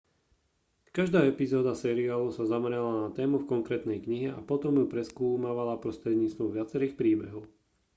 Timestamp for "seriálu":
1.83-2.29